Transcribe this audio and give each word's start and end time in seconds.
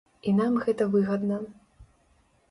І 0.29 0.31
нам 0.37 0.53
гэта 0.63 0.87
выгадна. 0.95 1.37